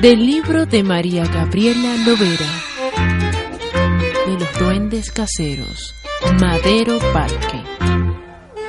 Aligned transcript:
Del 0.00 0.24
libro 0.24 0.64
de 0.64 0.82
María 0.82 1.26
Gabriela 1.26 1.96
Lovera. 2.06 2.46
De 4.26 4.38
los 4.38 4.58
duendes 4.58 5.10
caseros. 5.10 5.94
Madero 6.40 6.98
Parque. 7.12 7.62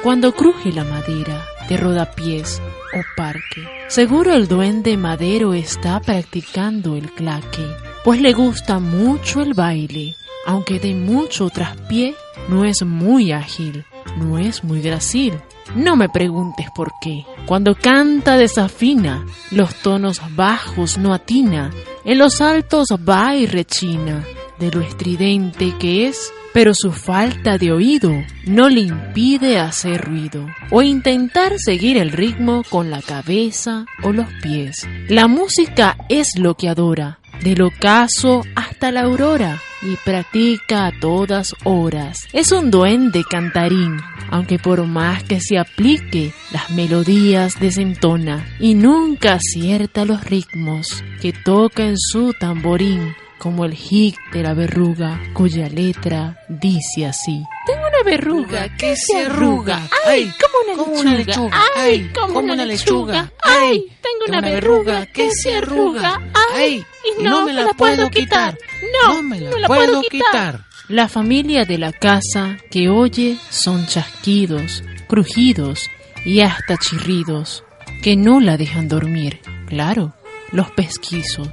Cuando 0.04 0.34
cruje 0.34 0.74
la 0.74 0.84
madera 0.84 1.46
de 1.70 1.78
rodapiés 1.78 2.62
o 2.94 3.02
parque, 3.16 3.66
seguro 3.88 4.34
el 4.34 4.50
duende 4.50 4.98
madero 4.98 5.54
está 5.54 6.02
practicando 6.02 6.98
el 6.98 7.10
claque, 7.14 7.66
pues 8.04 8.20
le 8.20 8.34
gusta 8.34 8.80
mucho 8.80 9.42
el 9.42 9.54
baile, 9.54 10.16
aunque 10.46 10.80
de 10.80 10.94
mucho 10.94 11.50
traspié, 11.50 12.16
no 12.50 12.66
es 12.66 12.84
muy 12.84 13.32
ágil, 13.32 13.86
no 14.18 14.38
es 14.38 14.64
muy 14.64 14.82
gracil. 14.82 15.34
No 15.76 15.96
me 15.96 16.10
preguntes 16.10 16.68
por 16.76 16.92
qué. 17.02 17.26
Cuando 17.46 17.76
canta 17.76 18.38
desafina, 18.38 19.26
los 19.52 19.74
tonos 19.76 20.22
bajos 20.36 20.98
no 20.98 21.14
atina, 21.14 21.72
en 22.04 22.20
los 22.20 22.42
altos 22.42 22.90
va 23.08 23.36
y 23.36 23.48
rechina, 23.48 24.24
de 24.60 24.72
lo 24.72 24.82
estridente 24.82 25.76
que 25.80 26.08
es, 26.08 26.32
pero 26.54 26.72
su 26.74 26.92
falta 26.92 27.58
de 27.58 27.72
oído 27.72 28.12
no 28.46 28.70
le 28.70 28.82
impide 28.82 29.60
hacer 29.60 30.02
ruido 30.02 30.48
o 30.72 30.82
intentar 30.82 31.54
seguir 31.58 31.98
el 31.98 32.12
ritmo 32.12 32.64
con 32.70 32.90
la 32.90 33.02
cabeza 33.02 33.86
o 34.04 34.14
los 34.14 34.28
pies. 34.42 34.88
La 35.10 35.28
música 35.28 35.98
es 36.08 36.28
lo 36.38 36.56
que 36.56 36.70
adora, 36.70 37.20
del 37.44 37.62
ocaso 37.64 38.44
hasta 38.56 38.92
la 38.92 39.02
aurora 39.02 39.62
y 39.86 39.98
practica 39.98 40.88
a 40.88 41.00
todas 41.00 41.56
horas. 41.64 42.28
Es 42.34 42.52
un 42.52 42.72
duende 42.72 43.24
cantarín, 43.24 44.00
aunque 44.32 44.60
por 44.60 44.86
más 44.86 45.24
que 45.24 45.40
se 45.40 45.58
aplique, 45.58 46.34
las 46.52 46.70
melodías 46.72 47.60
desentona 47.60 48.46
y 48.60 48.74
nunca 48.74 49.34
acierta 49.34 50.06
los 50.06 50.24
ritmos 50.24 51.04
que 51.22 51.34
toca 51.34 51.84
en 51.86 51.98
su 51.98 52.34
tamborín 52.34 53.16
como 53.38 53.66
el 53.66 53.74
hic 53.74 54.18
de 54.32 54.42
la 54.42 54.56
verruga, 54.56 55.22
cuya 55.34 55.70
letra 55.70 56.40
dice 56.50 57.06
así. 57.06 57.44
Tengo 57.68 57.82
una 57.88 58.04
verruga 58.04 58.76
que 58.76 58.96
se 58.96 59.26
arruga. 59.26 59.82
Ay, 60.08 60.34
como 60.76 61.00
una 61.00 61.14
lechuga. 61.14 61.62
Ay, 61.76 62.12
como 62.12 62.40
una 62.40 62.66
lechuga. 62.66 63.32
Ay, 63.44 63.86
tengo 64.02 64.26
una 64.28 64.42
verruga 64.42 65.06
que 65.06 65.30
se 65.32 65.58
arruga. 65.58 66.22
Ay, 66.56 66.84
y 67.20 67.24
no 67.24 67.46
me 67.46 67.54
la 67.54 67.68
puedo 67.74 68.10
quitar. 68.10 68.58
No, 68.94 69.24
me 69.24 69.42
la 69.42 69.68
puedo 69.68 70.02
quitar. 70.02 70.66
La 70.88 71.08
familia 71.08 71.66
de 71.66 71.78
la 71.78 71.92
casa 71.92 72.58
que 72.70 72.90
oye 72.90 73.38
son 73.50 73.88
chasquidos, 73.88 74.84
crujidos 75.08 75.90
y 76.24 76.42
hasta 76.42 76.78
chirridos 76.78 77.64
que 78.04 78.16
no 78.16 78.40
la 78.40 78.58
dejan 78.58 78.88
dormir. 78.88 79.42
Claro, 79.68 80.14
los 80.52 80.70
pesquizos 80.72 81.50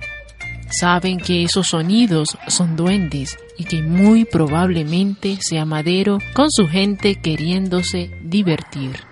saben 0.70 1.18
que 1.18 1.44
esos 1.44 1.68
sonidos 1.68 2.36
son 2.48 2.76
duendes 2.76 3.38
y 3.58 3.64
que 3.64 3.82
muy 3.82 4.24
probablemente 4.24 5.38
sea 5.40 5.64
Madero 5.64 6.18
con 6.34 6.50
su 6.50 6.68
gente 6.68 7.20
queriéndose 7.20 8.10
divertir. 8.22 9.11